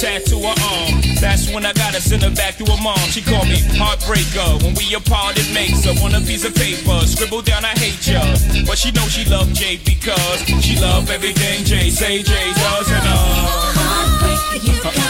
[0.00, 1.04] tattoo her arm.
[1.20, 2.98] That's when I gotta send her back to her mom.
[3.12, 4.62] She called me heartbreaker.
[4.64, 7.04] When we apart, it makes her on a piece of paper.
[7.04, 8.24] Scribble down, I hate ya.
[8.66, 13.04] But she knows she loved Jay because she loved everything Jay say Jay does and
[13.04, 13.76] uh.
[13.76, 15.09] Heartbreaker, you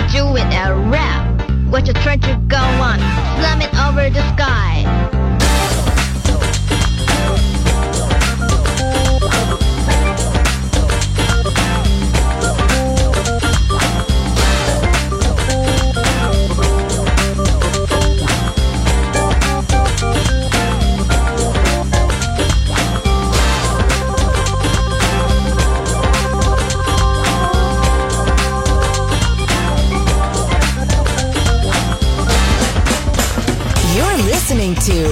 [0.00, 1.26] you doing a rap?
[1.70, 2.98] What you trying to go on?
[3.38, 5.19] Slamming over the sky.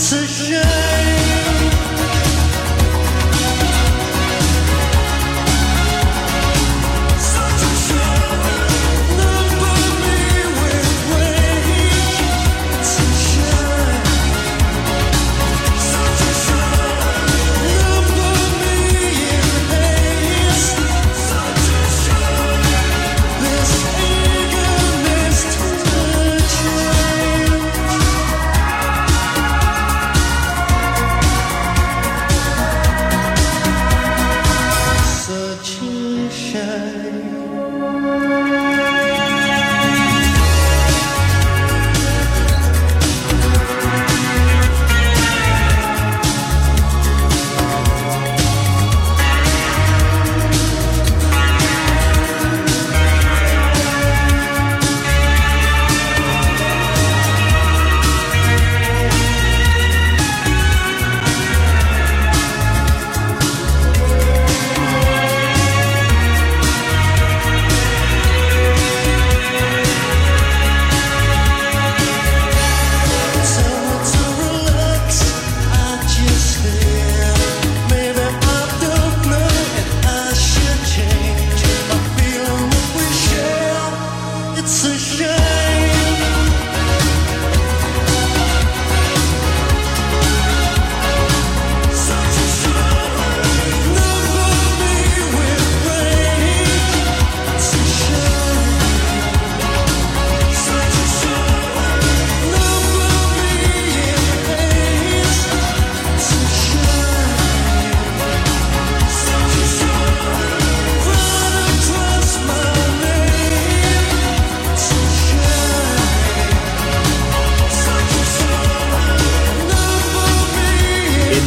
[0.00, 0.77] It's a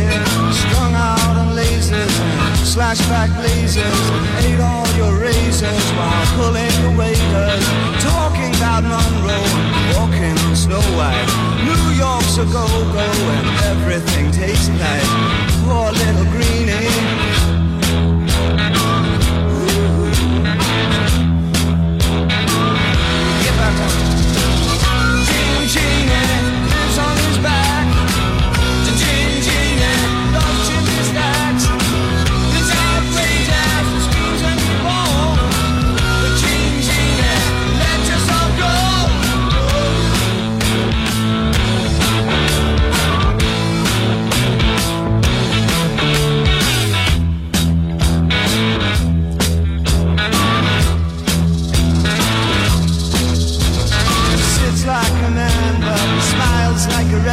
[0.00, 4.00] City, strung out on lasers and slashback lasers.
[4.44, 7.64] Ate all your razors while pulling the waiters,
[8.02, 9.50] talking about Monroe,
[9.96, 11.30] walking on Snow White.
[11.64, 15.10] New York's a go-go and everything tastes nice.
[15.64, 16.88] Poor little greenie.
[23.44, 24.00] Get back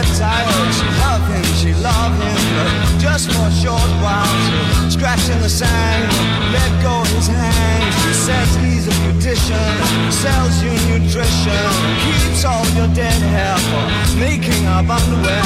[0.06, 0.74] like.
[0.78, 4.26] She love him, she love him, but just for a short while.
[4.84, 6.12] So scratch in the sand,
[6.54, 7.94] let go his hand.
[8.04, 9.74] She says he's a beautician,
[10.12, 11.66] sells you nutrition,
[12.06, 15.44] keeps all your dead hair for making up underwear.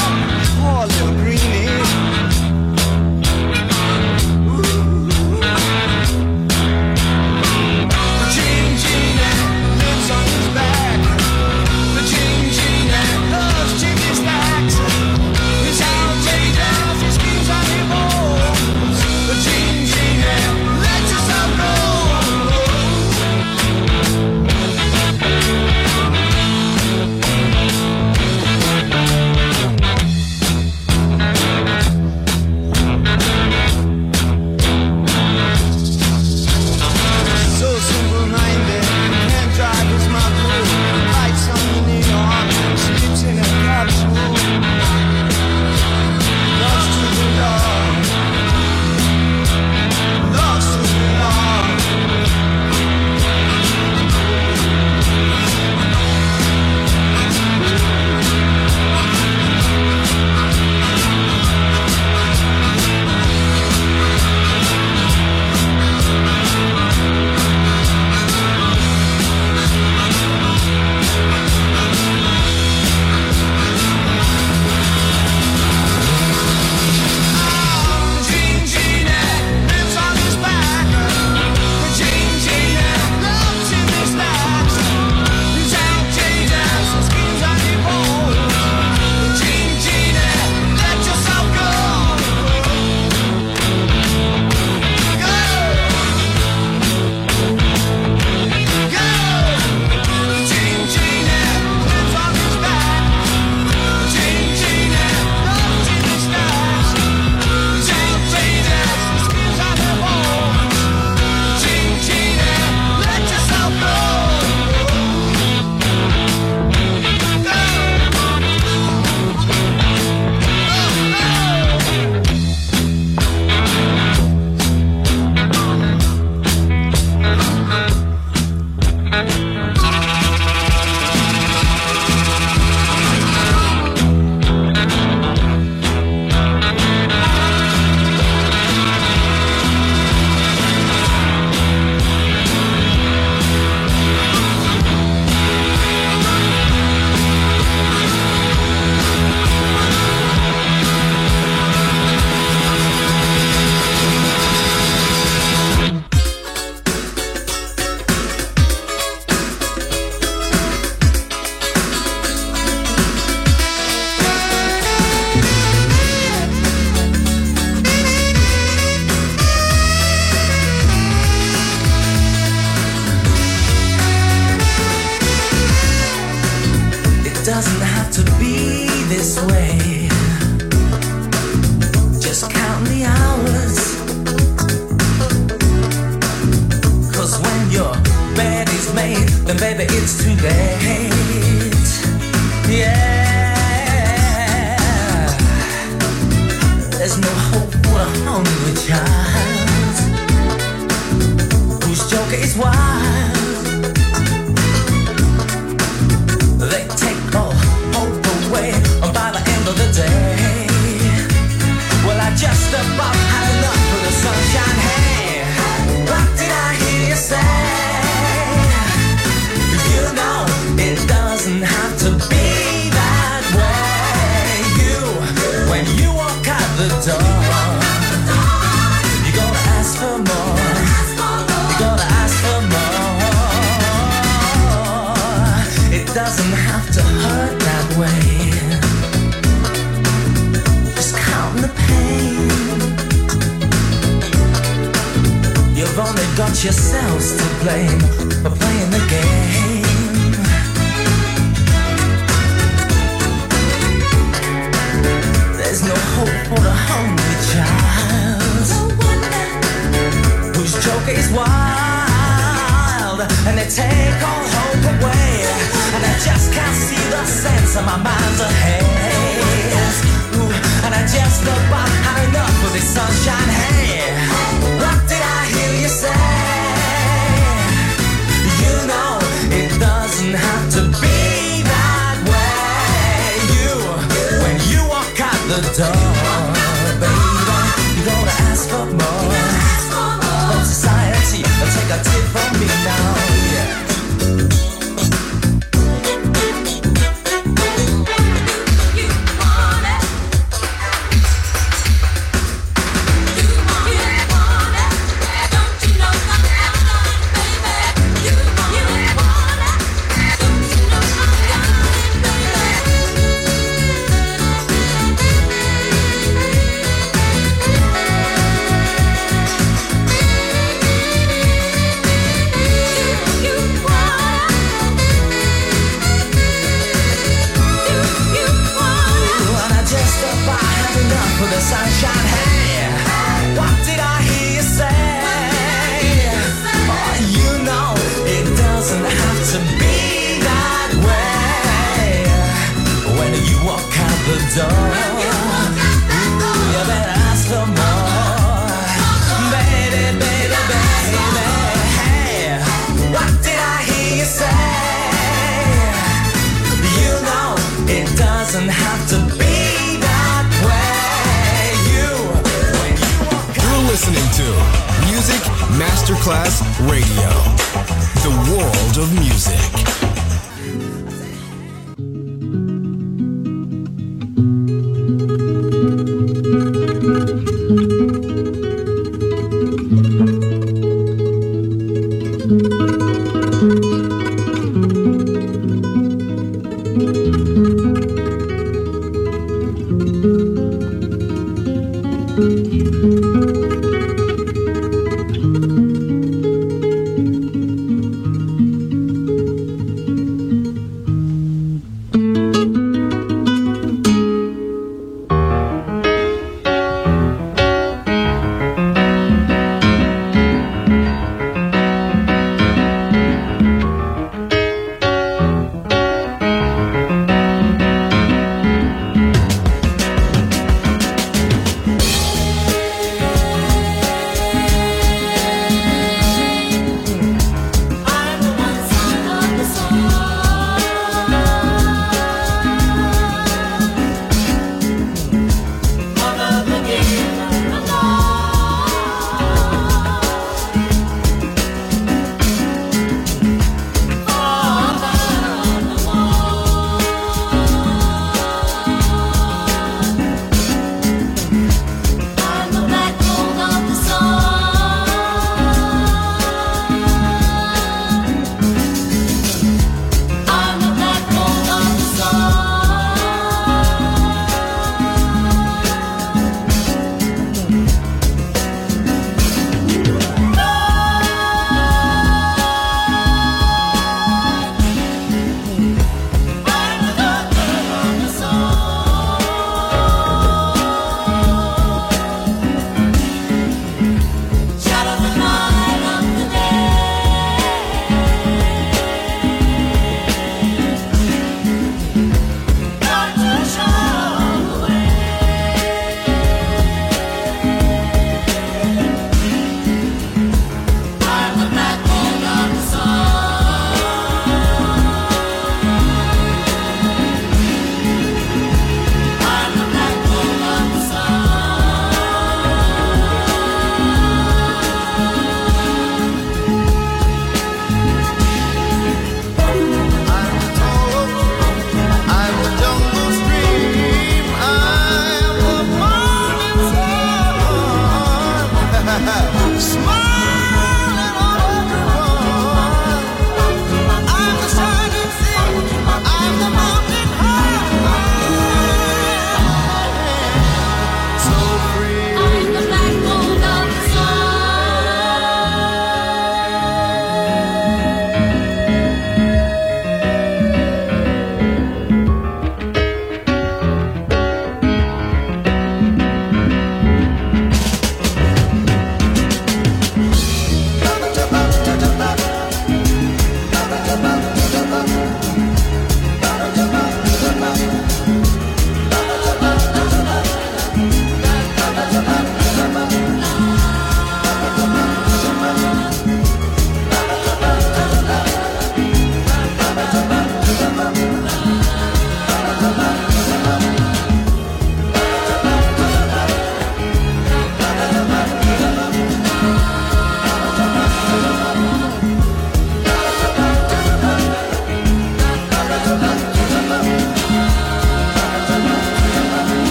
[0.60, 1.81] Poor little greenie.